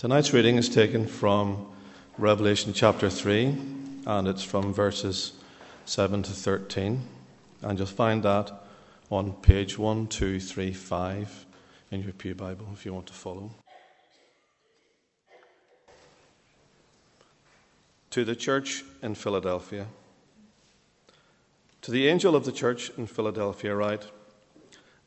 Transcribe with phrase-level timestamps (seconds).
[0.00, 1.66] Tonight's reading is taken from
[2.16, 3.54] Revelation chapter 3,
[4.06, 5.32] and it's from verses
[5.84, 7.02] 7 to 13.
[7.60, 8.50] And you'll find that
[9.10, 11.44] on page 1235
[11.90, 13.50] in your Pew Bible if you want to follow.
[18.08, 19.86] To the church in Philadelphia.
[21.82, 24.06] To the angel of the church in Philadelphia, write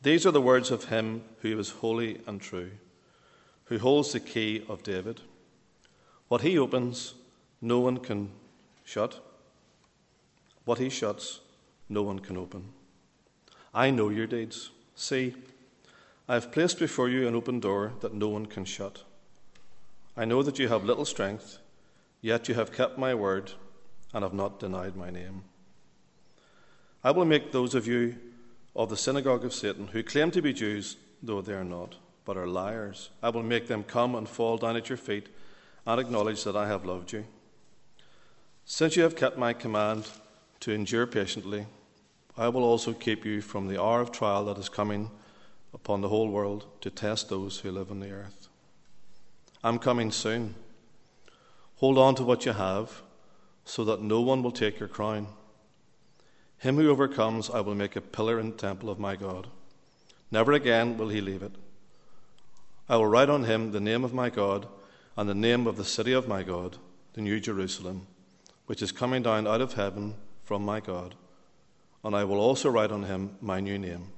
[0.03, 2.73] These are the words of him who is holy and true
[3.73, 5.19] who holds the key of David.
[6.27, 7.15] What he opens,
[7.59, 8.29] no one can
[8.83, 9.19] shut.
[10.63, 11.39] What he shuts,
[11.89, 12.69] no one can open.
[13.73, 14.69] I know your deeds.
[14.93, 15.33] See,
[16.29, 19.05] I have placed before you an open door that no one can shut.
[20.15, 21.57] I know that you have little strength,
[22.21, 23.53] yet you have kept my word
[24.13, 25.45] and have not denied my name.
[27.03, 28.17] I will make those of you
[28.75, 31.95] of the synagogue of Satan who claim to be Jews, though they are not
[32.25, 33.09] but are liars.
[33.21, 35.27] I will make them come and fall down at your feet
[35.85, 37.25] and acknowledge that I have loved you.
[38.65, 40.07] Since you have kept my command
[40.61, 41.65] to endure patiently,
[42.37, 45.11] I will also keep you from the hour of trial that is coming
[45.73, 48.47] upon the whole world to test those who live on the earth.
[49.63, 50.55] I'm coming soon.
[51.77, 53.01] Hold on to what you have,
[53.65, 55.27] so that no one will take your crown.
[56.57, 59.47] Him who overcomes, I will make a pillar in the temple of my God.
[60.31, 61.51] Never again will he leave it.
[62.89, 64.67] I will write on him the name of my God
[65.15, 66.77] and the name of the city of my God,
[67.13, 68.07] the New Jerusalem,
[68.65, 71.15] which is coming down out of heaven from my God.
[72.03, 74.11] And I will also write on him my new name.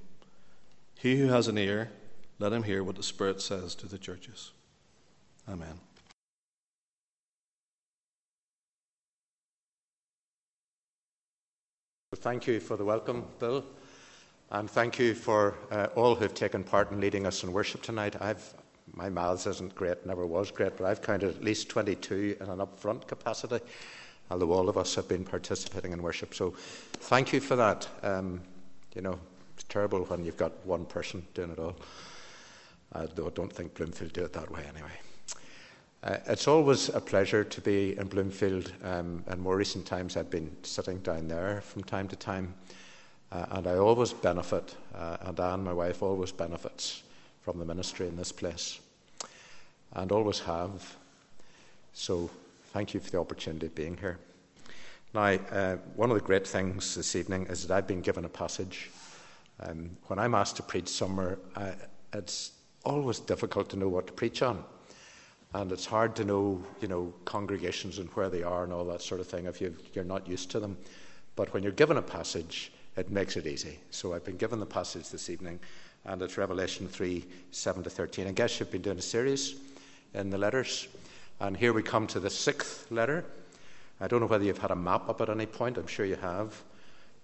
[0.98, 1.92] He who has an ear,
[2.38, 4.50] let him hear what the Spirit says to the churches.
[5.48, 5.78] Amen.
[12.16, 13.64] Thank you for the welcome, Bill.
[14.52, 18.14] And thank you for uh, all who've taken part in leading us in worship tonight.
[18.20, 18.54] I've,
[18.92, 22.58] my maths isn't great, never was great, but I've counted at least 22 in an
[22.58, 23.58] upfront capacity,
[24.30, 26.32] although all of us have been participating in worship.
[26.32, 26.54] So
[26.92, 27.88] thank you for that.
[28.04, 28.40] Um,
[28.94, 29.18] you know,
[29.54, 31.74] it's terrible when you've got one person doing it all.
[32.92, 34.92] Uh, though I don't think Bloomfield do it that way anyway.
[36.04, 38.72] Uh, it's always a pleasure to be in Bloomfield.
[38.84, 42.54] Um, in more recent times, I've been sitting down there from time to time.
[43.32, 47.02] Uh, and I always benefit, uh, and Anne, my wife, always benefits
[47.42, 48.80] from the ministry in this place,
[49.92, 50.96] and always have.
[51.92, 52.30] So
[52.72, 54.18] thank you for the opportunity of being here.
[55.14, 58.28] Now, uh, one of the great things this evening is that I've been given a
[58.28, 58.90] passage.
[59.60, 61.74] Um, when I'm asked to preach somewhere, I,
[62.12, 62.52] it's
[62.84, 64.62] always difficult to know what to preach on.
[65.54, 69.00] And it's hard to know, you know, congregations and where they are and all that
[69.00, 70.76] sort of thing if you're not used to them.
[71.34, 73.78] But when you're given a passage, it makes it easy.
[73.90, 75.60] So I've been given the passage this evening,
[76.04, 78.26] and it's Revelation 3 7 to 13.
[78.26, 79.56] I guess you've been doing a series
[80.14, 80.88] in the letters,
[81.40, 83.24] and here we come to the sixth letter.
[84.00, 86.16] I don't know whether you've had a map up at any point, I'm sure you
[86.16, 86.62] have.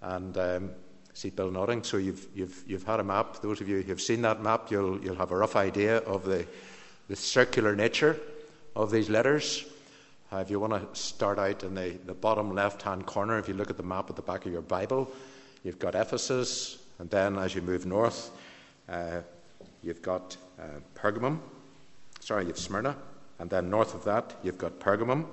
[0.00, 0.70] And um,
[1.14, 3.40] see Bill nodding, so you've, you've, you've had a map.
[3.40, 6.46] Those of you who've seen that map, you'll, you'll have a rough idea of the,
[7.08, 8.18] the circular nature
[8.74, 9.64] of these letters.
[10.32, 13.48] Uh, if you want to start out in the, the bottom left hand corner, if
[13.48, 15.10] you look at the map at the back of your Bible,
[15.64, 18.30] You've got Ephesus, and then as you move north,
[18.88, 19.20] uh,
[19.82, 21.38] you've got uh, Pergamum.
[22.20, 22.96] Sorry, you've Smyrna,
[23.38, 25.26] and then north of that, you've got Pergamum,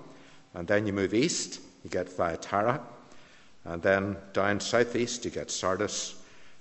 [0.54, 2.82] and then you move east, you get Thyatira,
[3.66, 6.16] and then down southeast, you get Sardis,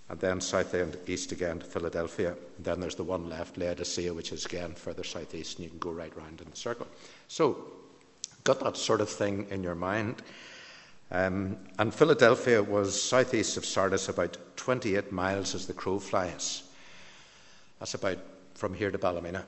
[0.09, 2.35] and then south and east again to Philadelphia.
[2.57, 5.79] And then there's the one left, Laodicea, which is again further southeast, and you can
[5.79, 6.87] go right round in the circle.
[7.29, 7.65] So,
[8.45, 10.23] got that sort of thing in your mind.
[11.11, 16.65] Um, and Philadelphia was southeast of Sardis, about 28 miles as the crow flies.
[17.79, 18.19] That's about
[18.55, 19.45] from here to Ballymena,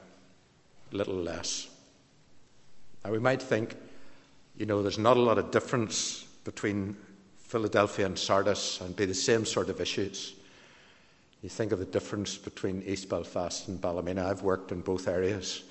[0.93, 1.69] a little less.
[3.05, 3.77] Now, we might think,
[4.57, 6.97] you know, there's not a lot of difference between
[7.39, 10.35] Philadelphia and Sardis and be the same sort of issues.
[11.43, 14.29] You think of the difference between East Belfast and Ballymena.
[14.29, 15.65] I've worked in both areas,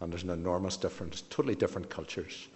[0.00, 2.48] and there's an enormous difference, totally different cultures.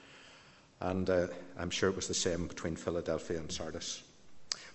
[0.81, 1.27] And uh,
[1.59, 4.03] I'm sure it was the same between Philadelphia and Sardis.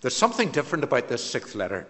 [0.01, 1.87] There's something different about this sixth letter,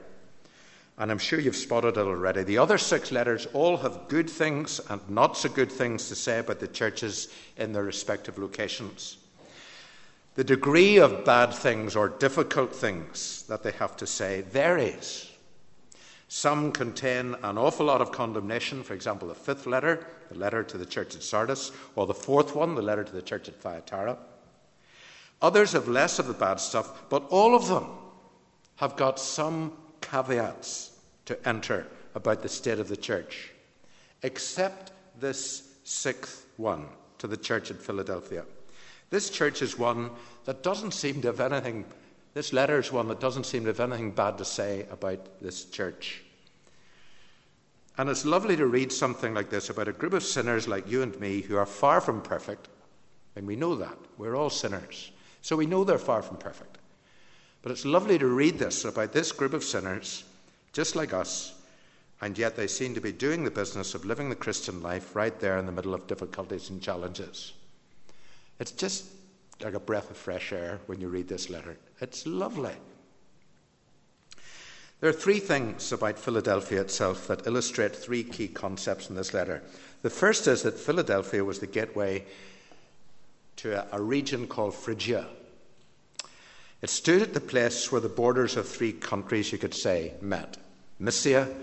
[0.98, 2.44] and I'm sure you've spotted it already.
[2.44, 6.40] The other six letters all have good things and not so good things to say
[6.40, 7.28] about the churches
[7.58, 9.18] in their respective locations.
[10.36, 15.30] The degree of bad things or difficult things that they have to say varies.
[16.28, 20.78] Some contain an awful lot of condemnation, for example, the fifth letter, the letter to
[20.78, 24.18] the church at Sardis, or the fourth one, the letter to the church at Thyatira.
[25.42, 27.88] Others have less of the bad stuff, but all of them
[28.78, 33.52] have got some caveats to enter about the state of the church,
[34.24, 36.88] except this sixth 1
[37.20, 38.46] to the church at Philadelphia.
[39.10, 40.10] This church is one
[40.46, 41.86] that doesn't seem to have anything,
[42.36, 45.64] this letter is one that doesn't seem to have anything bad to say about this
[45.66, 46.22] church.
[47.98, 51.02] And it's lovely to read something like this about a group of sinners like you
[51.02, 52.68] and me who are far from perfect.
[53.38, 53.98] And we know that.
[54.18, 55.12] We're all sinners.
[55.42, 56.78] So we know they're far from perfect.
[57.62, 60.26] But it's lovely to read this about this group of sinners,
[60.74, 61.54] just like us,
[62.20, 65.40] and yet they seem to be doing the business of living the Christian life right
[65.40, 67.54] there in the middle of difficulties and challenges.
[68.60, 69.06] It's just
[69.64, 71.78] like a breath of fresh air when you read this letter.
[72.02, 72.76] It's lovely.
[75.00, 79.62] There are three things about Philadelphia itself that illustrate three key concepts in this letter.
[80.02, 82.26] The first is that Philadelphia was the gateway
[83.58, 85.28] to a, region called Phrygia.
[86.82, 90.58] It stood at the place where the borders of three countries, you could say, met
[91.00, 91.54] Mysia,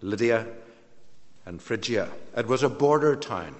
[0.00, 0.46] Lydia,
[1.46, 2.08] and Phrygia.
[2.36, 3.54] It was a border town,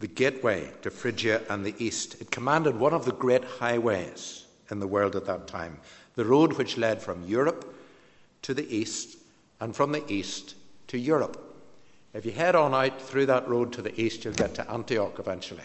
[0.00, 2.20] the gateway to Phrygia and the east.
[2.20, 5.78] It commanded one of the great highways in the world at that time,
[6.14, 7.74] the road which led from Europe
[8.42, 9.18] to the east
[9.60, 10.54] and from the east
[10.88, 11.40] to Europe.
[12.12, 15.18] If you head on out through that road to the east, you'll get to Antioch
[15.18, 15.64] eventually.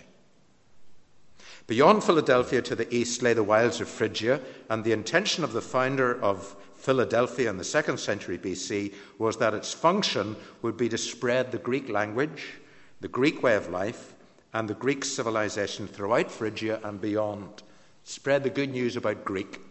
[1.67, 4.41] Beyond Philadelphia to the east lay the wilds of Phrygia,
[4.71, 9.53] and the intention of the founder of Philadelphia in the second century BC was that
[9.53, 12.55] its function would be to spread the Greek language,
[13.01, 14.15] the Greek way of life,
[14.53, 17.61] and the Greek civilization throughout Phrygia and beyond.
[18.09, 19.61] Spread the good news about Greek.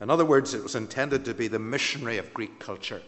[0.00, 3.02] In other words, it was intended to be the missionary of Greek culture.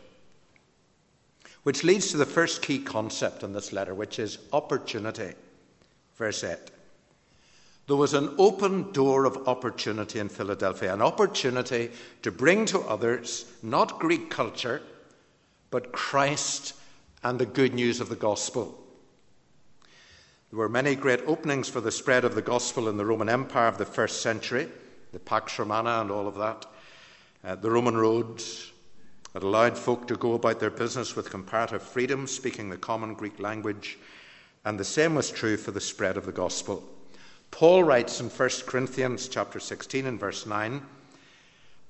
[1.62, 5.32] Which leads to the first key concept in this letter, which is opportunity.
[6.19, 6.58] Verse 8.
[7.87, 13.47] There was an open door of opportunity in Philadelphia, an opportunity to bring to others
[13.62, 14.82] not Greek culture,
[15.70, 16.75] but Christ
[17.25, 18.86] and the good news of the gospel.
[20.50, 23.66] There were many great openings for the spread of the gospel in the Roman Empire
[23.66, 24.69] of the first century,
[25.12, 26.66] the Pax Romana and all of that,
[27.44, 28.70] uh, the Roman roads
[29.32, 33.40] that allowed folk to go about their business with comparative freedom, speaking the common Greek
[33.40, 33.98] language,
[34.64, 36.82] and the same was true for the spread of the gospel.
[37.50, 40.81] Paul writes in 1 Corinthians chapter 16 and verse 9,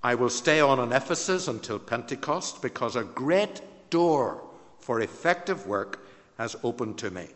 [0.03, 3.61] I will stay on in Ephesus until Pentecost because a great
[3.91, 4.43] door
[4.79, 6.07] for effective work
[6.39, 7.27] has opened to me.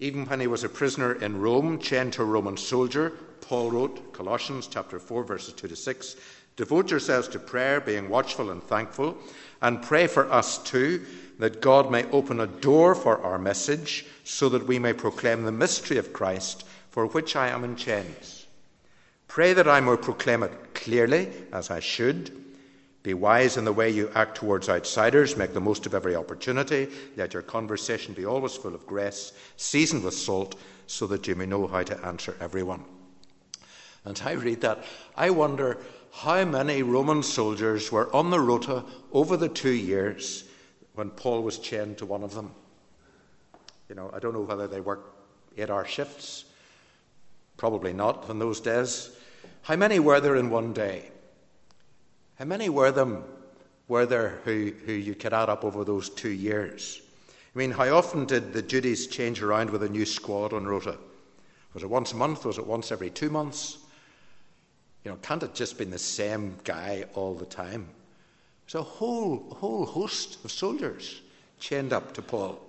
[0.00, 4.12] Even when he was a prisoner in Rome, chained to a Roman soldier, Paul wrote,
[4.12, 6.16] Colossians chapter 4, verses 2 to 6,
[6.56, 9.16] Devote yourselves to prayer, being watchful and thankful,
[9.62, 11.04] and pray for us too
[11.38, 15.52] that God may open a door for our message, so that we may proclaim the
[15.52, 18.46] mystery of Christ, for which I am in chains.
[19.28, 22.32] Pray that I may proclaim it clearly, as I should.
[23.08, 25.34] Be wise in the way you act towards outsiders.
[25.34, 26.88] Make the most of every opportunity.
[27.16, 30.56] Let your conversation be always full of grace, seasoned with salt,
[30.86, 32.84] so that you may know how to answer everyone.
[34.04, 34.84] And I read that.
[35.16, 35.78] I wonder
[36.12, 40.44] how many Roman soldiers were on the rota over the two years
[40.92, 42.50] when Paul was chained to one of them.
[43.88, 45.18] You know, I don't know whether they worked
[45.56, 46.44] eight hour shifts.
[47.56, 49.16] Probably not in those days.
[49.62, 51.10] How many were there in one day?
[52.38, 53.24] How many were them
[53.88, 57.00] were there who, who you could add up over those two years?
[57.54, 60.96] I mean, how often did the duties change around with a new squad on rota?
[61.74, 62.44] Was it once a month?
[62.44, 63.78] Was it once every two months?
[65.04, 67.88] You know, can't it just been the same guy all the time?
[68.66, 71.20] There's a whole, whole host of soldiers
[71.58, 72.60] chained up to Paul.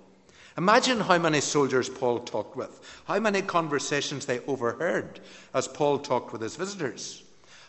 [0.57, 5.19] Imagine how many soldiers Paul talked with, how many conversations they overheard
[5.53, 7.23] as Paul talked with his visitors,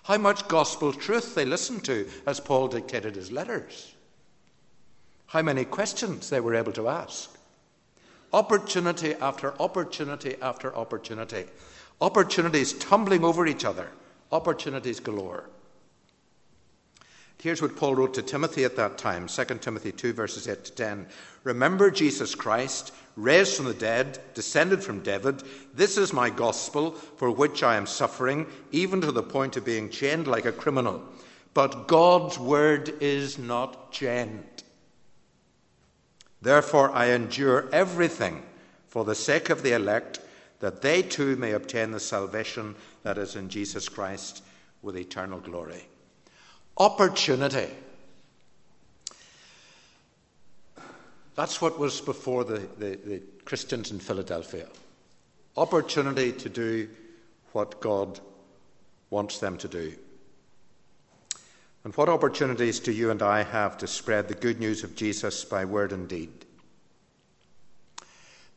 [0.04, 3.94] how much gospel truth they listened to as Paul dictated his letters,
[5.26, 7.36] how many questions they were able to ask.
[8.32, 11.44] Opportunity after opportunity after opportunity.
[12.00, 13.88] Opportunities tumbling over each other,
[14.32, 15.44] opportunities galore.
[17.42, 20.72] Here's what Paul wrote to Timothy at that time 2 Timothy 2, verses 8 to
[20.72, 21.06] 10.
[21.44, 25.42] Remember Jesus Christ, raised from the dead, descended from David.
[25.74, 29.90] This is my gospel, for which I am suffering, even to the point of being
[29.90, 31.02] chained like a criminal.
[31.54, 34.62] But God's word is not chained.
[36.42, 38.42] Therefore, I endure everything
[38.86, 40.20] for the sake of the elect,
[40.60, 44.42] that they too may obtain the salvation that is in Jesus Christ
[44.82, 45.86] with eternal glory
[46.80, 47.68] opportunity.
[51.34, 54.66] That's what was before the, the, the, Christians in Philadelphia.
[55.56, 56.88] Opportunity to do
[57.52, 58.20] what God
[59.10, 59.92] wants them to do.
[61.82, 65.44] And what opportunities do you and I have to spread the good news of Jesus
[65.44, 66.30] by word and deed?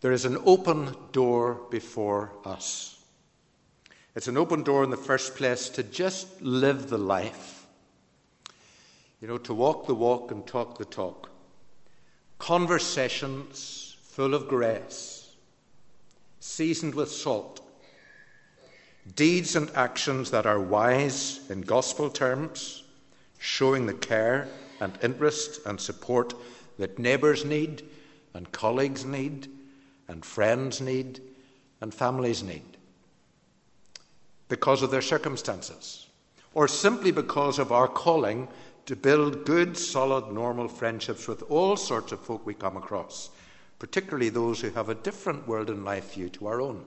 [0.01, 2.99] There is an open door before us.
[4.15, 7.65] It's an open door in the first place to just live the life.
[9.21, 11.29] You know, to walk the walk and talk the talk.
[12.43, 15.29] Conversations full of grace,
[16.41, 17.61] seasoned with salt.
[19.15, 22.83] Deeds and actions that are wise in gospel terms,
[23.39, 24.49] showing the care
[24.81, 26.33] and interest and support
[26.77, 27.81] that neighbours need
[28.33, 29.47] and colleagues need
[30.09, 31.21] and friends need
[31.79, 32.75] and families need
[34.49, 36.07] because of their circumstances,
[36.53, 38.49] or simply because of our calling
[38.85, 43.29] to build good, solid, normal friendships with all sorts of folk we come across,
[43.79, 46.83] particularly those who have a different world and life view to our own.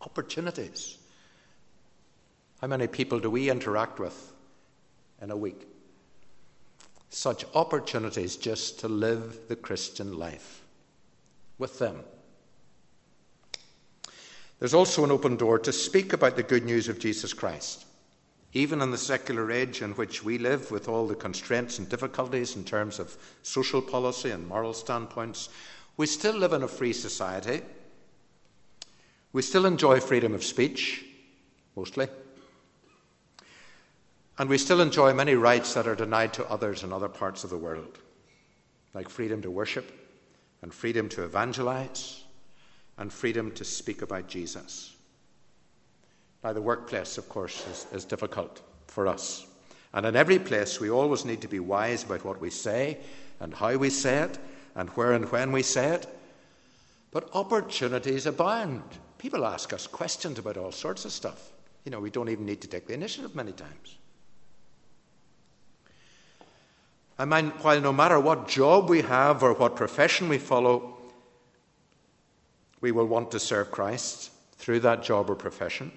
[0.00, 0.98] Opportunities.
[2.60, 4.32] How many people do we interact with
[5.20, 5.66] in a week?
[7.10, 10.62] Such opportunities just to live the Christian life
[11.58, 12.02] with them.
[14.58, 17.84] There's also an open door to speak about the good news of Jesus Christ.
[18.54, 22.54] Even in the secular age in which we live, with all the constraints and difficulties
[22.54, 25.48] in terms of social policy and moral standpoints,
[25.96, 27.62] we still live in a free society.
[29.32, 31.04] We still enjoy freedom of speech,
[31.76, 32.08] mostly.
[34.38, 37.50] And we still enjoy many rights that are denied to others in other parts of
[37.50, 37.98] the world,
[38.92, 39.90] like freedom to worship
[40.60, 42.22] and freedom to evangelize
[42.98, 44.91] and freedom to speak about Jesus.
[46.42, 49.46] Now, the workplace, of course, is, is difficult for us.
[49.94, 52.98] And in every place, we always need to be wise about what we say
[53.40, 54.38] and how we say it
[54.74, 56.06] and where and when we say it.
[57.10, 58.82] But opportunities abound.
[59.18, 61.52] People ask us questions about all sorts of stuff.
[61.84, 63.98] You know, we don't even need to take the initiative many times.
[67.18, 70.96] I mean, while no matter what job we have or what profession we follow,
[72.80, 75.92] we will want to serve Christ through that job or profession.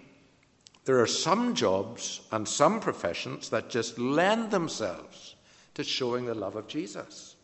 [0.86, 5.36] There are some jobs and some professions that just lend themselves
[5.74, 7.36] to showing the love of Jesus.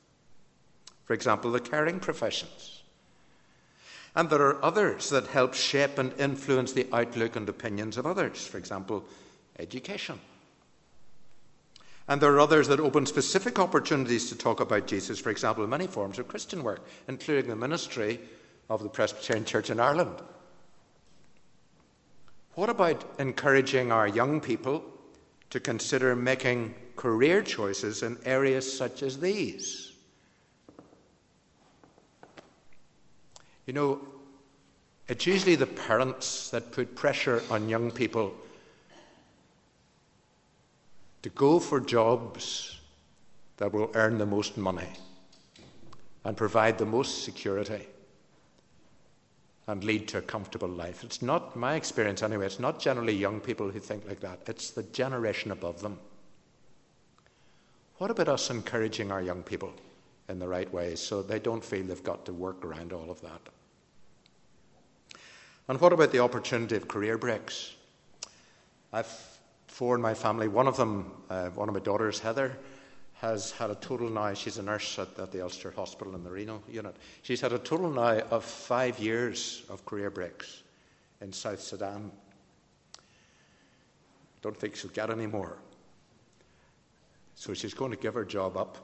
[1.05, 2.83] For example, the caring professions.
[4.15, 8.45] And there are others that help shape and influence the outlook and opinions of others.
[8.45, 9.03] For example,
[9.57, 10.19] education.
[12.07, 15.87] And there are others that open specific opportunities to talk about Jesus, for example, many
[15.87, 18.19] forms of Christian work, including the ministry
[18.69, 20.21] of the Presbyterian Church in Ireland.
[22.55, 24.83] What about encouraging our young people
[25.51, 29.93] to consider making career choices in areas such as these?
[33.65, 34.01] You know,
[35.07, 38.33] it's usually the parents that put pressure on young people
[41.21, 42.79] to go for jobs
[43.57, 44.89] that will earn the most money
[46.25, 47.87] and provide the most security
[49.67, 51.03] and lead to a comfortable life.
[51.03, 54.71] It's not my experience anyway, it's not generally young people who think like that, it's
[54.71, 55.99] the generation above them.
[57.97, 59.71] What about us encouraging our young people
[60.27, 63.21] in the right ways so they don't feel they've got to work around all of
[63.21, 63.41] that?
[65.67, 67.75] And what about the opportunity of career breaks?
[68.91, 69.31] I've
[69.71, 70.47] four in my family.
[70.47, 72.57] One of them, uh, one of my daughters, Heather,
[73.21, 76.31] has had a total now, she's a nurse at, at, the Ulster Hospital in the
[76.31, 76.95] renal unit.
[77.21, 80.63] She's had a total now of five years of career breaks
[81.21, 82.11] in South Sudan.
[84.41, 85.59] Don't think she'll get any more.
[87.35, 88.79] So she's going to give her job up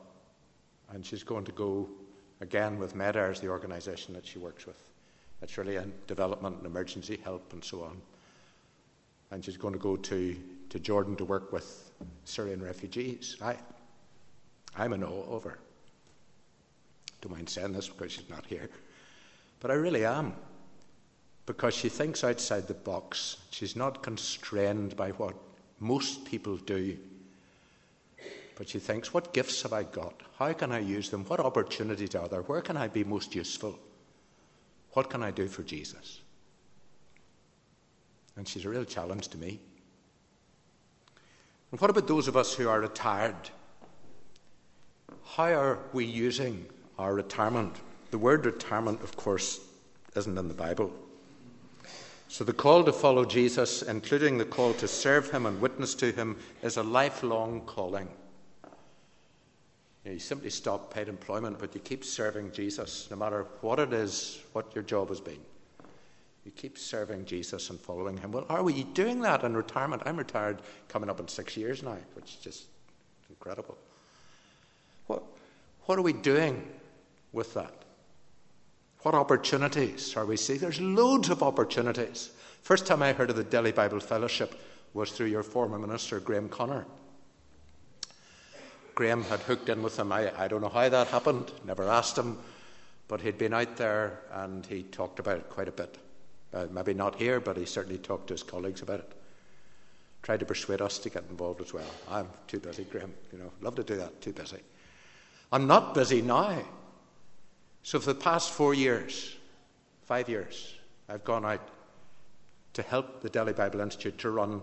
[0.94, 1.90] and she's going to go
[2.40, 4.78] again with MEDAIRS, the organisation that she works with.
[5.42, 8.00] It's really in development and emergency help and so on.
[9.32, 10.36] And she's going to go to,
[10.70, 11.92] to Jordan to work with
[12.26, 13.36] Syrian refugees.
[13.42, 13.56] I,
[14.78, 15.58] I'm in awe of her.
[17.22, 18.70] Don't mind saying this because she's not here.
[19.60, 20.34] But I really am.
[21.46, 23.38] Because she thinks outside the box.
[23.50, 25.36] She's not constrained by what
[25.80, 26.98] most people do.
[28.56, 30.22] But she thinks, what gifts have I got?
[30.38, 31.26] How can I use them?
[31.26, 32.42] What opportunities are there?
[32.42, 33.78] Where can I be most useful?
[34.94, 36.22] What can I do for Jesus?
[38.36, 39.60] And she's a real challenge to me.
[41.72, 43.50] And what about those of us who are retired?
[45.36, 46.66] How are we using
[46.98, 47.76] our retirement?
[48.12, 49.60] The word retirement, of course,
[50.16, 50.92] isn't in the Bible.
[52.28, 56.12] So the call to follow Jesus, including the call to serve him and witness to
[56.12, 58.08] him, is a lifelong calling.
[60.06, 64.42] You, simply stop paid employment, but you keep serving Jesus, no matter what it is,
[64.54, 65.40] what your job has been.
[66.46, 68.32] You keep serving Jesus and following him.
[68.32, 70.04] Well, are we doing that in retirement?
[70.06, 72.64] I'm retired coming up in six years now, which is just
[73.30, 73.78] incredible.
[75.08, 75.24] What,
[75.86, 76.66] what are we doing
[77.34, 77.74] with that?
[79.02, 80.60] What opportunities are we seeing?
[80.60, 82.32] There's loads of opportunities.
[82.62, 84.60] First time I heard of the Delhi Bible Fellowship
[84.94, 86.86] was through your former minister, Graham Connor.
[88.96, 90.12] Graham had hooked in with them.
[90.12, 92.38] I, I don't know how that happened, never asked him,
[93.08, 95.98] but he'd been out there and he talked about it quite a bit.
[96.54, 99.12] Uh, maybe not here, but he certainly talked to his colleagues about it.
[100.24, 101.90] Tried to persuade us to get involved as well.
[102.10, 103.14] I'm too busy, Graham.
[103.32, 104.60] You know, love to do that, too busy.
[105.52, 106.62] I'm not busy now.
[107.84, 109.36] So for the past four years,
[110.04, 110.76] five years,
[111.08, 111.66] I've gone out
[112.74, 114.62] to help the Delhi Bible Institute to run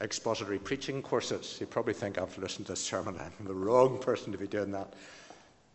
[0.00, 1.58] expository preaching courses.
[1.60, 4.70] You probably think I've listened to this sermon, I'm the wrong person to be doing
[4.70, 4.92] that.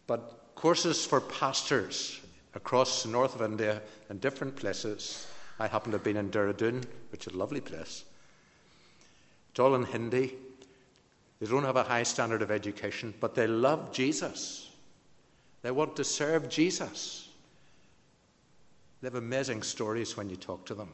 [0.07, 2.21] But courses for pastors
[2.55, 5.27] across the north of India and different places.
[5.59, 8.05] I happen to have been in Dehradun, which is a lovely place.
[9.51, 10.33] It's all in Hindi.
[11.39, 14.69] They don't have a high standard of education, but they love Jesus.
[15.61, 17.29] They want to serve Jesus.
[19.01, 20.89] They have amazing stories when you talk to them.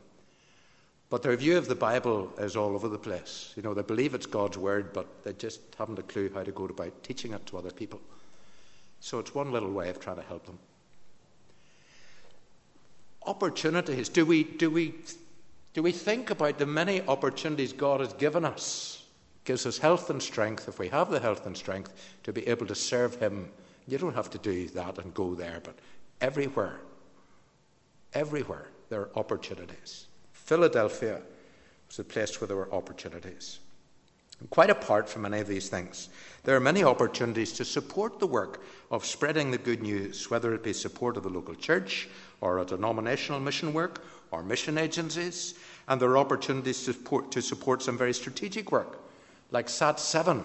[1.10, 3.53] But their view of the Bible is all over the place.
[3.55, 6.51] You know, they believe it's God's word, but they just haven't a clue how to
[6.51, 8.00] go about teaching it to other people.
[9.00, 10.60] So it's one little way of trying to help them.
[13.25, 14.08] Opportunities.
[14.10, 14.93] Do we, do we,
[15.74, 18.98] do we think about the many opportunities God has given us?
[19.43, 21.93] Gives us health and strength, if we have the health and strength,
[22.24, 23.50] to be able to serve Him.
[23.88, 25.75] You don't have to do that and go there, but
[26.22, 26.79] everywhere,
[28.13, 30.08] everywhere, there are opportunities.
[30.34, 31.22] Philadelphia
[31.88, 33.60] was a place where there were opportunities.
[34.39, 36.10] And quite apart from any of these things,
[36.43, 40.63] there are many opportunities to support the work of spreading the good news, whether it
[40.63, 42.08] be support of the local church
[42.39, 45.55] or a denominational mission work or mission agencies.
[45.88, 49.00] And there are opportunities to support, to support some very strategic work,
[49.51, 50.43] like SAT 7,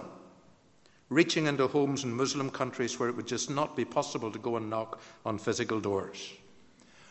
[1.09, 4.57] reaching into homes in Muslim countries where it would just not be possible to go
[4.57, 6.33] and knock on physical doors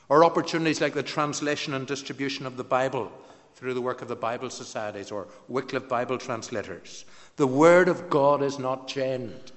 [0.09, 3.11] or opportunities like the translation and distribution of the Bible
[3.55, 7.05] through the work of the Bible societies or Wycliffe Bible translators.
[7.37, 9.53] The Word of God is not chained.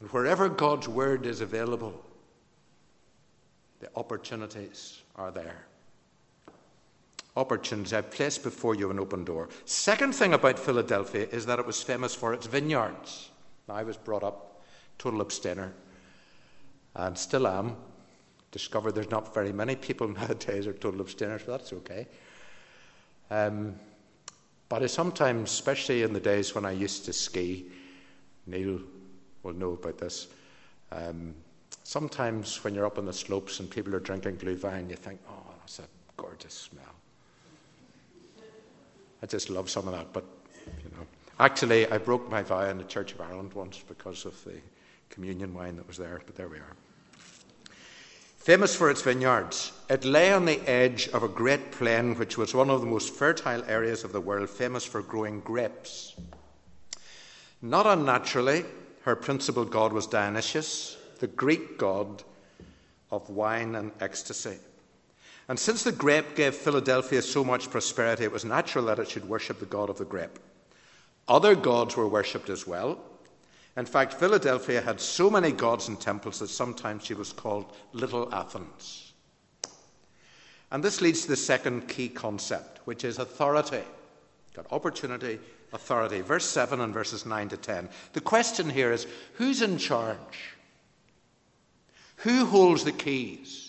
[0.00, 2.04] And wherever God's Word is available,
[3.80, 5.66] the opportunities are there.
[7.36, 7.92] Opportunities.
[7.92, 9.48] I've placed before you an open door.
[9.64, 13.30] Second thing about Philadelphia is that it was famous for its vineyards.
[13.68, 14.64] Now, I was brought up
[14.98, 15.72] total abstainer
[16.94, 17.76] and still am
[18.56, 22.06] discovered there's not very many people nowadays are total abstainers, but that's okay.
[23.30, 23.74] Um,
[24.68, 27.66] but I sometimes, especially in the days when I used to ski,
[28.46, 28.80] Neil
[29.42, 30.28] will know about this.
[30.90, 31.34] Um,
[31.84, 35.54] sometimes when you're up on the slopes and people are drinking Glühwein, you think, oh,
[35.60, 35.84] that's a
[36.16, 36.95] gorgeous smell.
[39.22, 40.24] I just love some of that, but
[40.66, 41.06] you know.
[41.38, 44.54] Actually, I broke my vow in the Church of Ireland once because of the
[45.10, 46.76] communion wine that was there, but there we are.
[48.38, 52.54] Famous for its vineyards, it lay on the edge of a great plain which was
[52.54, 56.14] one of the most fertile areas of the world, famous for growing grapes.
[57.60, 58.64] Not unnaturally,
[59.02, 62.22] her principal god was Dionysius, the Greek god
[63.10, 64.58] of wine and ecstasy.
[65.48, 69.28] And since the grape gave Philadelphia so much prosperity, it was natural that it should
[69.28, 70.38] worship the god of the grape.
[71.28, 73.00] Other gods were worshipped as well,
[73.76, 78.34] in fact, Philadelphia had so many gods and temples that sometimes she was called Little
[78.34, 79.12] Athens.
[80.70, 83.84] And this leads to the second key concept, which is authority.
[84.54, 85.38] Got opportunity,
[85.74, 86.22] authority.
[86.22, 87.88] Verse 7 and verses 9 to 10.
[88.14, 90.54] The question here is who's in charge?
[92.16, 93.65] Who holds the keys?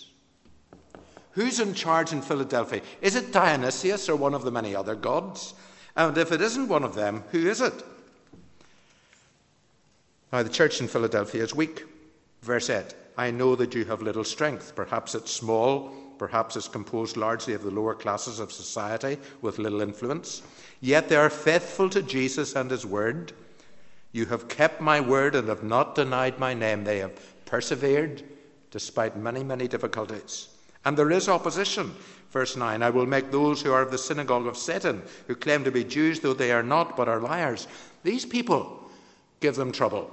[1.38, 2.82] Who's in charge in Philadelphia?
[3.00, 5.54] Is it Dionysius or one of the many other gods?
[5.94, 7.84] And if it isn't one of them, who is it?
[10.32, 11.84] Now, the church in Philadelphia is weak.
[12.42, 14.74] Verse 8 I know that you have little strength.
[14.74, 19.80] Perhaps it's small, perhaps it's composed largely of the lower classes of society with little
[19.80, 20.42] influence.
[20.80, 23.32] Yet they are faithful to Jesus and his word.
[24.10, 26.82] You have kept my word and have not denied my name.
[26.82, 28.24] They have persevered
[28.72, 30.48] despite many, many difficulties.
[30.88, 31.94] And there is opposition.
[32.30, 35.62] Verse 9 I will make those who are of the synagogue of Satan, who claim
[35.64, 37.68] to be Jews, though they are not, but are liars.
[38.04, 38.90] These people
[39.40, 40.10] give them trouble.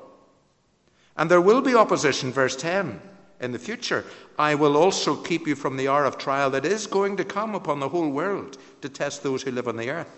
[1.15, 2.99] And there will be opposition, verse 10,
[3.39, 4.03] in the future.
[4.37, 7.55] I will also keep you from the hour of trial that is going to come
[7.55, 10.11] upon the whole world to test those who live on the earth.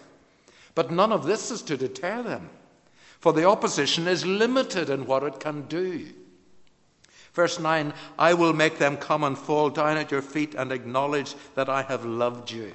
[0.73, 2.49] But none of this is to deter them,
[3.19, 6.07] for the opposition is limited in what it can do.
[7.33, 11.35] Verse 9 I will make them come and fall down at your feet and acknowledge
[11.55, 12.73] that I have loved you.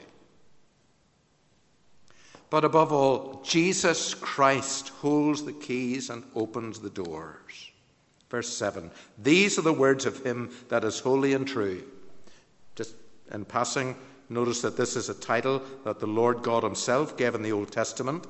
[2.52, 7.70] But above all, Jesus Christ holds the keys and opens the doors.
[8.28, 11.82] Verse 7 These are the words of him that is holy and true.
[12.74, 12.94] Just
[13.32, 13.96] in passing,
[14.28, 17.72] notice that this is a title that the Lord God himself gave in the Old
[17.72, 18.26] Testament.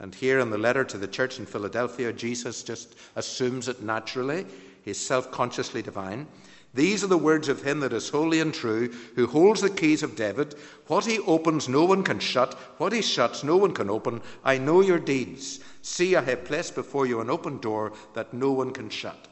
[0.00, 4.44] And here in the letter to the church in Philadelphia, Jesus just assumes it naturally.
[4.82, 6.26] He's self consciously divine.
[6.74, 10.02] These are the words of him that is holy and true, who holds the keys
[10.02, 10.54] of David.
[10.86, 12.54] What he opens, no one can shut.
[12.78, 14.22] What he shuts, no one can open.
[14.42, 15.60] I know your deeds.
[15.82, 19.28] See, I have placed before you an open door that no one can shut.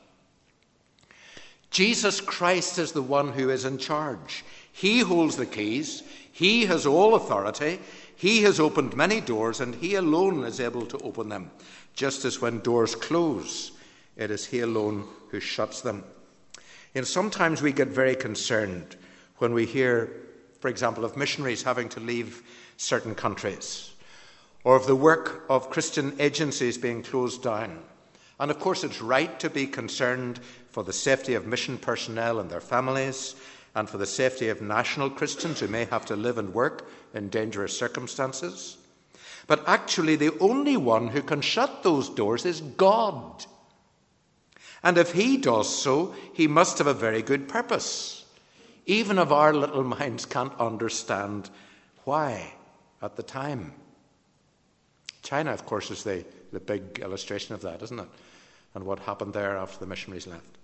[1.71, 4.45] Jesus Christ is the one who is in charge.
[4.73, 6.03] He holds the keys.
[6.33, 7.81] He has all authority.
[8.17, 11.51] He has opened many doors, and He alone is able to open them.
[11.95, 13.73] Just as when doors close,
[14.16, 16.05] it is He alone who shuts them.
[16.94, 18.96] And sometimes we get very concerned
[19.38, 20.11] when we hear,
[20.61, 22.42] for example, of missionaries having to leave
[22.77, 23.92] certain countries,
[24.64, 27.79] or of the work of Christian agencies being closed down.
[28.38, 30.40] And of course, it's right to be concerned
[30.73, 33.35] for the safety of mission personnel and their families,
[33.75, 37.29] and for the safety of national Christians who may have to live and work in
[37.29, 38.77] dangerous circumstances.
[39.46, 43.44] But actually, the only one who can shut those doors is God.
[44.83, 48.25] And if he does so, he must have a very good purpose.
[48.87, 51.51] Even if our little minds can't understand
[52.05, 52.55] why
[53.03, 53.75] at the time.
[55.23, 58.09] China, of course, is the, the big illustration of that, isn't it?
[58.75, 60.59] And what happened there after the missionaries left.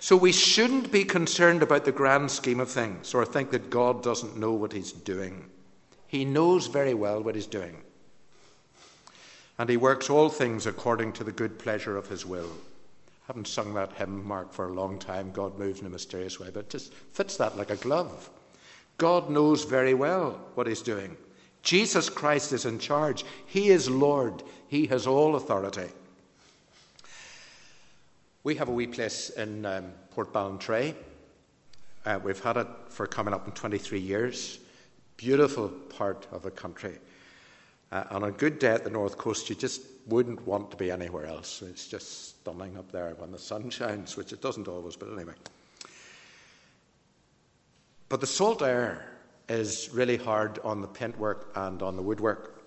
[0.00, 4.02] So we shouldn't be concerned about the grand scheme of things or think that God
[4.02, 5.50] doesn't know what he's doing.
[6.06, 7.82] He knows very well what he's doing.
[9.58, 12.50] And he works all things according to the good pleasure of his will
[13.26, 15.32] haven't sung that hymn, Mark, for a long time.
[15.32, 18.30] God moves in a mysterious way, but it just fits that like a glove.
[18.98, 21.16] God knows very well what He's doing.
[21.62, 23.24] Jesus Christ is in charge.
[23.46, 24.42] He is Lord.
[24.68, 25.88] He has all authority.
[28.42, 30.94] We have a wee place in um, Portballintrae.
[32.04, 34.58] Uh, we've had it for coming up in 23 years.
[35.16, 36.98] Beautiful part of the country.
[37.92, 40.90] Uh, on a good day at the north coast, you just wouldn't want to be
[40.90, 41.62] anywhere else.
[41.62, 45.34] It's just stunning up there when the sun shines, which it doesn't always, but anyway.
[48.08, 49.06] But the salt air
[49.48, 52.62] is really hard on the paintwork and on the woodwork.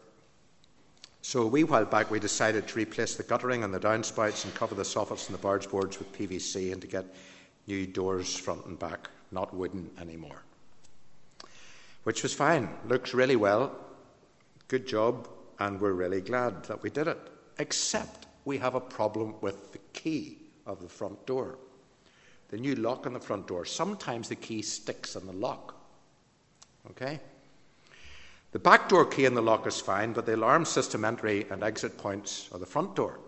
[1.21, 4.53] So a wee while back, we decided to replace the guttering and the downspouts and
[4.56, 7.06] cover the soffits and the barge boards with PVC and to get
[7.67, 10.43] new doors front and back, not wooden anymore.
[12.03, 13.75] Which was fine, looks really well,
[14.67, 15.27] good job,
[15.60, 17.17] and we're really glad that we did it.
[17.60, 21.58] Except we have a problem with the key of the front door.
[22.49, 25.75] The new lock on the front door, sometimes the key sticks in the lock.
[26.91, 27.19] Okay?
[28.51, 31.63] The back door key in the lock is fine, but the alarm system entry and
[31.63, 33.19] exit points are the front door.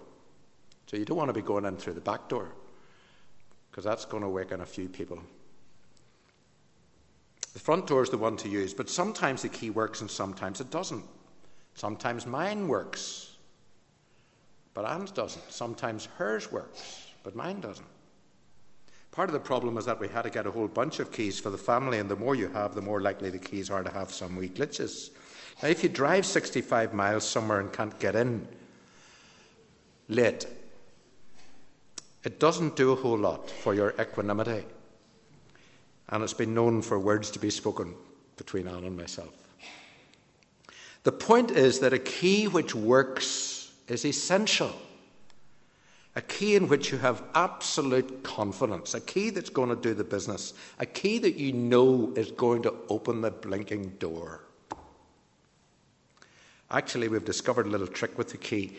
[0.88, 2.50] So you don't want to be going in through the back door,
[3.70, 5.20] because that's going to wake awaken a few people.
[7.54, 10.62] The front door is the one to use, but sometimes the key works and sometimes
[10.62, 11.04] it doesn't.
[11.80, 13.30] Sometimes mine works
[14.74, 15.52] but Anne's doesn't.
[15.52, 17.86] Sometimes hers works, but mine doesn't.
[19.12, 21.38] Part of the problem is that we had to get a whole bunch of keys
[21.38, 23.92] for the family, and the more you have, the more likely the keys are to
[23.92, 25.10] have some wee glitches.
[25.62, 28.48] Now, if you drive 65 miles somewhere and can't get in
[30.08, 30.46] late,
[32.24, 34.64] it doesn't do a whole lot for your equanimity.
[36.08, 37.96] And it's been known for words to be spoken
[38.38, 39.49] between Anne and myself.
[41.04, 44.74] The point is that a key which works is essential.
[46.16, 50.04] A key in which you have absolute confidence, a key that's going to do the
[50.04, 54.42] business, a key that you know is going to open the blinking door.
[56.72, 58.78] Actually, we've discovered a little trick with the key.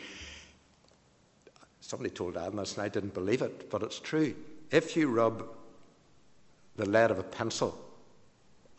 [1.80, 4.34] Somebody told Adam this, and I didn't believe it, but it's true.
[4.70, 5.44] If you rub
[6.76, 7.78] the lead of a pencil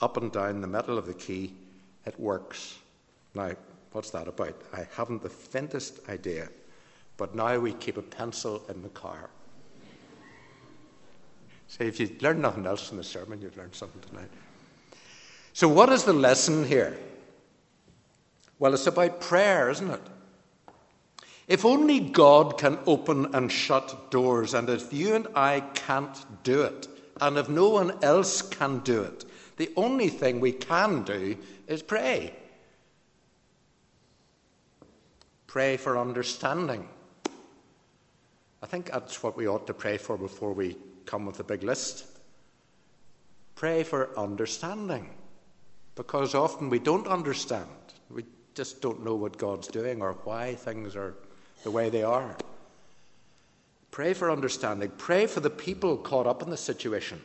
[0.02, 1.54] up and down the metal of the key,
[2.06, 2.78] it works.
[3.34, 3.52] Now,
[3.92, 4.56] What's that about?
[4.74, 6.50] I haven't the faintest idea.
[7.18, 9.30] But now we keep a pencil in the car.
[11.68, 14.32] So if you learn nothing else from the sermon, you've learned something tonight.
[15.54, 16.98] So, what is the lesson here?
[18.60, 20.02] Well, it's about prayer, isn't it?
[21.48, 26.62] If only God can open and shut doors, and if you and I can't do
[26.64, 26.88] it,
[27.20, 29.26] and if no one else can do it,
[29.58, 32.34] the only thing we can do is pray.
[35.52, 36.88] Pray for understanding.
[38.64, 41.62] I think that's what we ought to pray for before we come with a big
[41.64, 42.06] list.
[43.56, 45.10] Pray for understanding.
[45.96, 47.68] Because often we don't understand.
[48.10, 48.24] We
[48.56, 51.16] just don't know what God's doing or why things are
[51.64, 52.38] the way they are.
[53.92, 54.90] Pray for understanding.
[54.98, 57.22] Pray for the people caught up in the situation.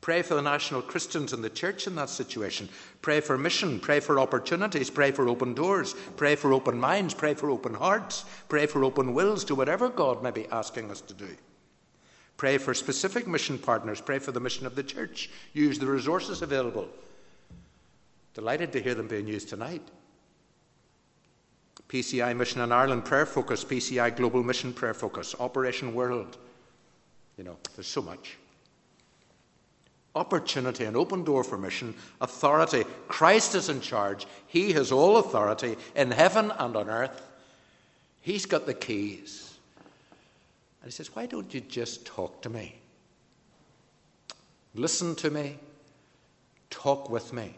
[0.00, 2.68] Pray for the national Christians in the church in that situation.
[3.02, 3.78] Pray for mission.
[3.78, 4.88] Pray for opportunities.
[4.88, 5.94] Pray for open doors.
[6.16, 7.12] Pray for open minds.
[7.12, 8.24] Pray for open hearts.
[8.48, 11.28] Pray for open wills to whatever God may be asking us to do.
[12.38, 14.00] Pray for specific mission partners.
[14.00, 15.28] Pray for the mission of the church.
[15.52, 16.88] Use the resources available.
[18.32, 19.86] Delighted to hear them being used tonight.
[21.90, 26.38] PCI Mission in Ireland Prayer Focus, PCI Global Mission Prayer Focus, Operation World.
[27.36, 28.38] You know, there's so much
[30.14, 32.84] opportunity, an open door for mission, authority.
[33.08, 34.26] Christ is in charge.
[34.46, 37.22] He has all authority in heaven and on earth.
[38.20, 39.54] He's got the keys.
[40.82, 42.76] And he says, Why don't you just talk to me?
[44.74, 45.58] Listen to me.
[46.70, 47.54] Talk with me.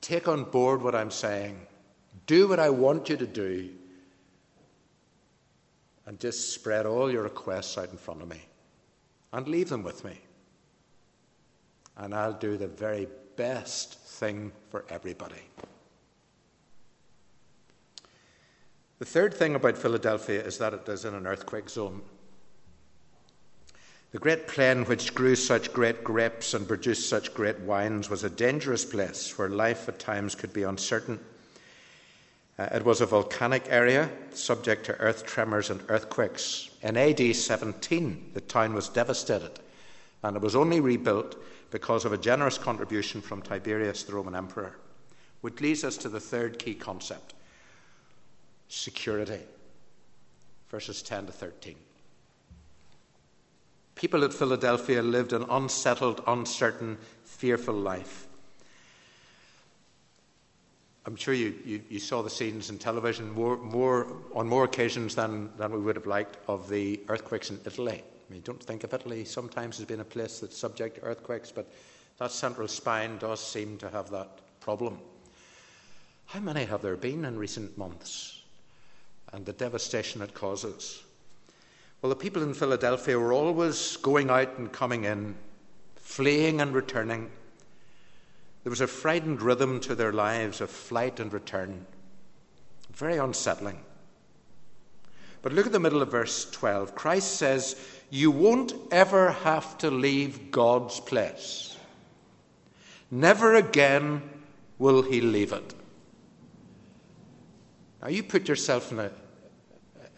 [0.00, 1.58] Take on board what I'm saying.
[2.26, 3.70] Do what I want you to do.
[6.06, 8.40] And just spread all your requests out in front of me.
[9.32, 10.18] And leave them with me
[11.98, 15.42] and I'll do the very best thing for everybody.
[18.98, 22.00] The third thing about Philadelphia is that it is in an earthquake zone.
[24.10, 28.30] The great plain which grew such great grapes and produced such great wines was a
[28.30, 31.20] dangerous place where life at times could be uncertain.
[32.58, 36.70] Uh, it was a volcanic area subject to earth tremors and earthquakes.
[36.82, 39.60] In AD 17, the town was devastated,
[40.24, 41.36] and it was only rebuilt
[41.70, 44.76] because of a generous contribution from Tiberius, the Roman Emperor.
[45.40, 47.34] Which leads us to the third key concept
[48.68, 49.40] security,
[50.68, 51.74] verses 10 to 13.
[53.94, 58.26] People at Philadelphia lived an unsettled, uncertain, fearful life.
[61.06, 65.14] I'm sure you, you, you, saw the scenes in television more, more, on more occasions
[65.14, 68.04] than, than we would have liked of the earthquakes in Italy.
[68.28, 71.50] I mean, don't think of Italy sometimes as being a place that's subject to earthquakes,
[71.50, 71.70] but
[72.18, 74.98] that central spine does seem to have that problem.
[76.26, 78.42] How many have there been in recent months?
[79.32, 81.02] And the devastation it causes.
[82.02, 85.34] Well, the people in Philadelphia were always going out and coming in,
[85.96, 87.30] fleeing and returning.
[88.62, 91.86] There was a frightened rhythm to their lives of flight and return.
[92.92, 93.80] Very unsettling.
[95.48, 96.94] But look at the middle of verse 12.
[96.94, 97.74] Christ says,
[98.10, 101.74] You won't ever have to leave God's place.
[103.10, 104.20] Never again
[104.76, 105.72] will He leave it.
[108.02, 109.10] Now, you put yourself in, a,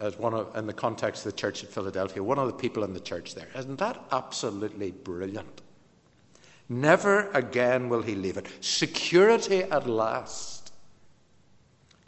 [0.00, 2.82] as one of, in the context of the church at Philadelphia, one of the people
[2.82, 3.50] in the church there.
[3.56, 5.60] Isn't that absolutely brilliant?
[6.68, 8.48] Never again will He leave it.
[8.60, 10.72] Security at last.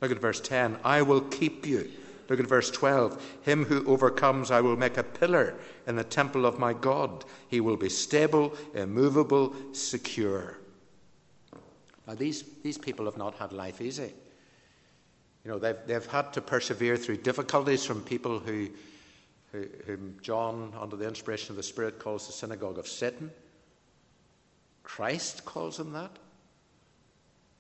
[0.01, 1.89] Look at verse 10 I will keep you
[2.29, 3.39] Look at verse 12.
[3.43, 5.55] Him who overcomes, I will make a pillar
[5.87, 7.25] in the temple of my God.
[7.49, 10.59] He will be stable, immovable, secure.
[12.07, 14.13] Now, these, these people have not had life easy.
[15.45, 18.69] You know, they've, they've had to persevere through difficulties from people who,
[19.51, 23.31] who, whom John, under the inspiration of the Spirit, calls the synagogue of Satan.
[24.85, 26.11] Christ calls them that.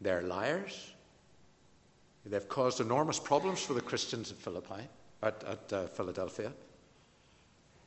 [0.01, 0.92] They're liars.
[2.25, 4.89] They've caused enormous problems for the Christians at Philippi,
[5.23, 6.53] at, at uh, Philadelphia.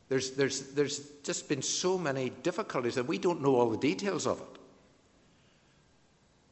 [0.10, 4.28] There's, there's, there's just been so many difficulties that we don't know all the details
[4.28, 4.60] of it.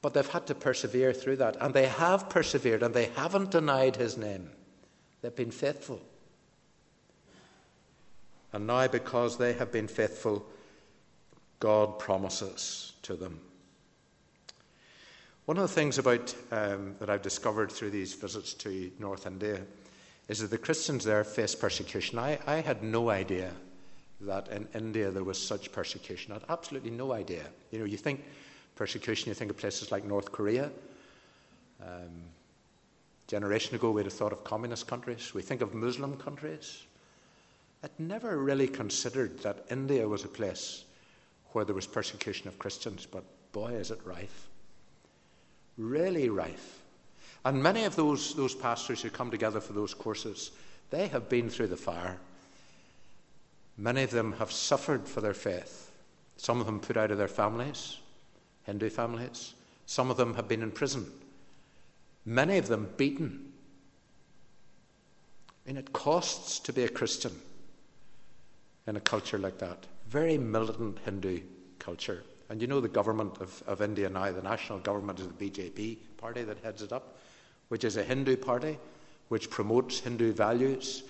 [0.02, 1.58] But they've had to persevere through that.
[1.62, 4.50] And they have persevered and they haven't denied his name.
[5.22, 6.02] They've been faithful.
[8.54, 10.46] And now, because they have been faithful,
[11.60, 13.40] God promises to them
[15.46, 19.60] one of the things about um, that I've discovered through these visits to North India
[20.30, 22.18] is that the Christians there face persecution.
[22.18, 23.52] I, I had no idea
[24.22, 26.32] that in India there was such persecution.
[26.32, 27.44] I had absolutely no idea.
[27.72, 28.24] You know, you think
[28.78, 30.72] persecution, you think of places like North Korea.
[31.82, 32.24] Um,
[33.28, 35.34] generation ago, we'd have thought of communist countries.
[35.34, 36.84] We think of Muslim countries.
[37.84, 40.86] I'd never really considered that India was a place
[41.52, 44.48] where there was persecution of Christians, but boy, is it rife
[45.78, 46.82] really rife.
[47.46, 50.52] And many of those, those pastors who come together for those courses,
[50.90, 52.18] they have been through the fire.
[53.78, 55.92] Many of them have suffered for their faith.
[56.38, 57.98] Some of them put out of their families,
[58.64, 59.54] Hindu families.
[59.86, 61.12] Some of them have been in prison.
[62.26, 63.52] Many of them beaten.
[65.66, 67.34] And it costs to be a Christian
[68.88, 69.86] in a culture like that.
[70.08, 71.42] Very militant Hindu
[71.80, 72.24] culture.
[72.54, 75.98] And you know the government of, of India now, the national government is the BJP
[76.18, 77.18] party that heads it up,
[77.70, 78.78] which is a Hindu party
[79.30, 81.02] which promotes Hindu values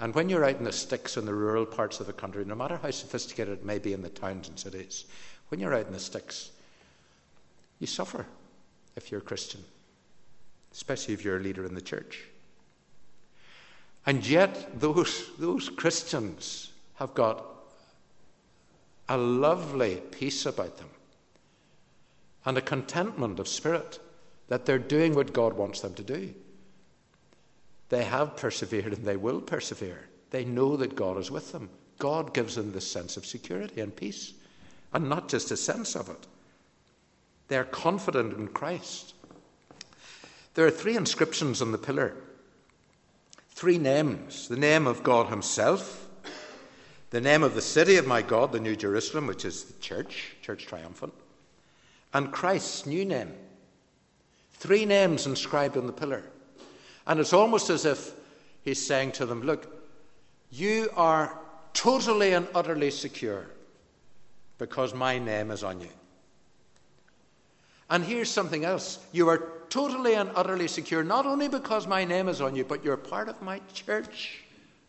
[0.00, 2.54] And when you're out in the sticks in the rural parts of the country, no
[2.54, 5.04] matter how sophisticated it may be in the towns and cities,
[5.48, 6.52] when you're out in the sticks,
[7.80, 8.24] you suffer
[8.96, 9.62] if you're a Christian,
[10.72, 12.24] especially if you're a leader in the church.
[14.06, 17.44] And yet, those, those Christians have got
[19.08, 20.88] a lovely peace about them
[22.44, 23.98] and a contentment of spirit
[24.48, 26.34] that they're doing what God wants them to do.
[27.88, 30.08] They have persevered and they will persevere.
[30.30, 31.70] They know that God is with them.
[31.98, 34.34] God gives them this sense of security and peace,
[34.92, 36.26] and not just a sense of it.
[37.48, 39.14] They're confident in Christ.
[40.54, 42.14] There are three inscriptions on the pillar,
[43.50, 46.07] three names the name of God Himself,
[47.10, 50.36] the name of the city of my God, the New Jerusalem, which is the church,
[50.42, 51.14] church triumphant,
[52.12, 53.32] and Christ's new name.
[54.52, 56.24] Three names inscribed on the pillar.
[57.06, 58.12] And it's almost as if
[58.62, 59.72] he's saying to them, Look,
[60.50, 61.38] you are
[61.72, 63.46] totally and utterly secure
[64.58, 65.88] because my name is on you.
[67.90, 72.28] And here's something else you are totally and utterly secure, not only because my name
[72.28, 74.42] is on you, but you're part of my church,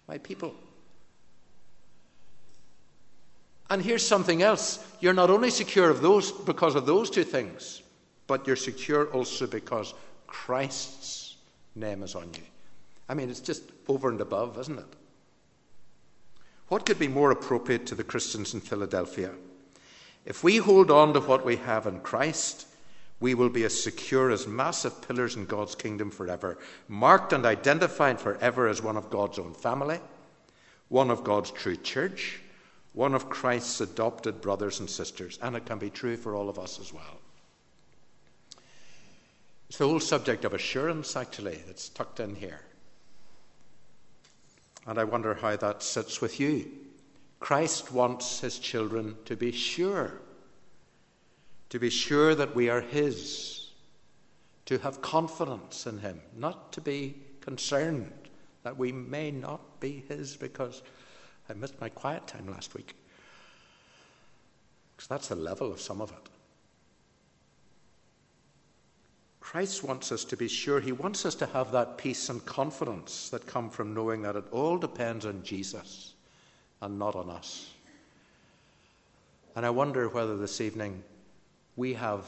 [0.08, 0.53] my people.
[3.69, 7.82] And here's something else you're not only secure of those because of those two things,
[8.27, 9.93] but you're secure also because
[10.27, 11.38] Christ's
[11.75, 12.43] name is on you.
[13.08, 14.95] I mean, it's just over and above, isn't it?
[16.67, 19.32] What could be more appropriate to the Christians in Philadelphia?
[20.25, 22.67] If we hold on to what we have in Christ,
[23.19, 28.19] we will be as secure as massive pillars in God's kingdom forever, marked and identified
[28.19, 29.99] forever as one of God's own family,
[30.89, 32.39] one of God's true church,
[33.00, 35.40] one of Christ's adopted brothers and sisters.
[35.42, 37.22] And it can be true for all of us as well.
[39.70, 42.60] It's the whole subject of assurance, actually, that's tucked in here.
[44.86, 46.70] And I wonder how that sits with you.
[47.40, 50.20] Christ wants his children to be sure,
[51.70, 53.70] to be sure that we are his,
[54.66, 58.12] to have confidence in him, not to be concerned
[58.64, 60.82] that we may not be his because
[61.50, 62.96] I missed my quiet time last week.
[64.96, 66.30] Because that's the level of some of it.
[69.40, 70.80] Christ wants us to be sure.
[70.80, 74.46] He wants us to have that peace and confidence that come from knowing that it
[74.52, 76.14] all depends on Jesus
[76.82, 77.72] and not on us.
[79.56, 81.04] And I wonder whether this evening
[81.76, 82.26] we have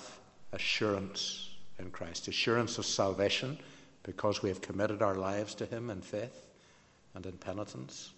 [0.51, 3.59] assurance in Christ, assurance of salvation
[4.03, 6.47] because we have committed our lives to Him in faith
[7.13, 8.11] and in penitence,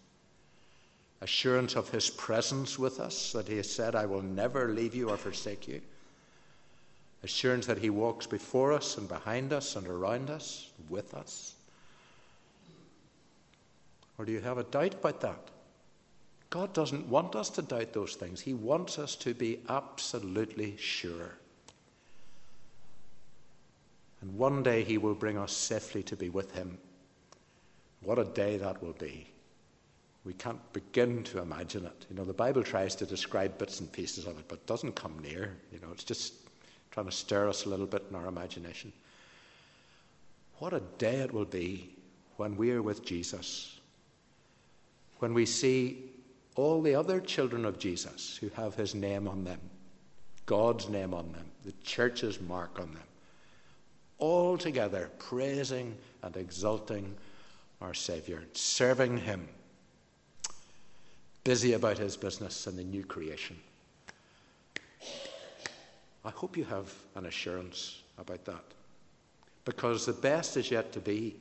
[1.24, 5.10] assurance of His presence with us, that He has said, I will never leave you
[5.10, 5.82] or forsake you
[7.24, 11.56] assurance that He walks before us and behind us and around us, with us?
[14.18, 15.40] Or do you have a doubt about that?
[16.50, 18.40] God doesn't want us to doubt those things.
[18.40, 21.34] He wants us to be absolutely sure.
[24.22, 26.78] And one day He will bring us safely to be with Him.
[28.02, 29.33] What a day that will be.
[30.26, 32.06] We can't begin to imagine it.
[32.10, 35.20] You know, the Bible tries to describe bits and pieces of it, but doesn't come
[35.20, 35.58] near.
[35.72, 36.34] You know, it's just
[36.92, 38.94] trying to stir us a little bit in our imagination.
[40.60, 41.90] What a day it will be
[42.38, 43.80] when we are with Jesus,
[45.20, 46.10] when we see
[46.56, 49.60] all the other children of Jesus who have his name on them,
[50.46, 53.04] God's name on them, the church's mark on them,
[54.20, 57.16] all together praising and exalting
[57.82, 59.48] our Saviour, serving him,
[61.44, 63.58] busy about his business in the new creation.
[66.26, 68.64] I hope you have an assurance about that.
[69.66, 71.36] Because the best is yet to be.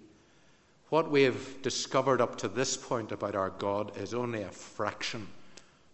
[0.88, 5.26] What we have discovered up to this point about our God is only a fraction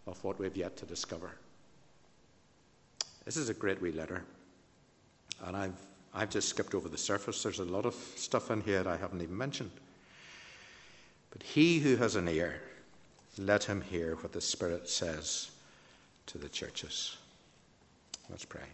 [0.07, 1.33] of what we've yet to discover.
[3.25, 4.25] This is a great wee letter.
[5.45, 5.79] And I've,
[6.15, 7.43] I've just skipped over the surface.
[7.43, 9.71] There's a lot of stuff in here that I haven't even mentioned.
[11.31, 12.63] But he who has an ear,
[13.39, 15.51] let him hear what the Spirit says
[16.27, 17.17] to the churches.
[18.29, 18.67] Let's pray.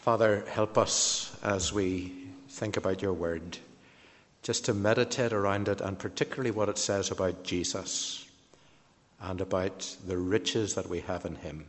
[0.00, 2.12] Father, help us as we
[2.48, 3.58] think about your word,
[4.42, 8.26] just to meditate around it, and particularly what it says about Jesus
[9.20, 11.66] and about the riches that we have in him,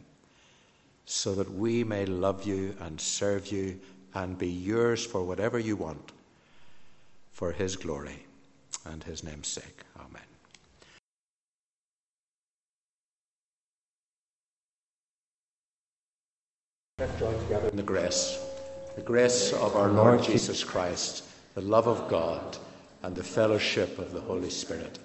[1.05, 3.79] so that we may love you and serve you
[4.13, 6.11] and be yours for whatever you want,
[7.32, 8.25] for his glory
[8.86, 9.82] and his name's sake.
[9.97, 10.21] Amen.
[16.99, 18.39] Let's join together in the grace.
[18.95, 21.23] The grace of our Lord Jesus Christ,
[21.55, 22.57] the love of God,
[23.03, 24.99] and the fellowship of the Holy Spirit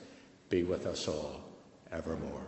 [0.51, 1.41] be with us all
[1.91, 2.43] evermore.